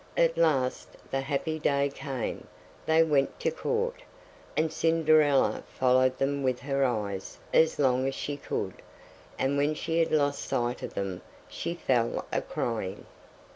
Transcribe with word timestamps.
At 0.17 0.35
last 0.35 0.97
the 1.11 1.21
happy 1.21 1.59
day 1.59 1.91
came; 1.93 2.47
they 2.87 3.03
went 3.03 3.39
to 3.41 3.51
Court, 3.51 4.01
and 4.57 4.73
Cinderella 4.73 5.61
followed 5.67 6.17
them 6.17 6.41
with 6.41 6.61
her 6.61 6.83
eyes 6.83 7.37
as 7.53 7.77
long 7.77 8.07
as 8.07 8.15
she 8.15 8.35
could, 8.35 8.73
and 9.37 9.57
when 9.59 9.75
she 9.75 9.99
had 9.99 10.11
lost 10.11 10.43
sight 10.43 10.81
of 10.81 10.95
them, 10.95 11.21
she 11.47 11.75
fell 11.75 12.25
a 12.31 12.41
crying. 12.41 13.05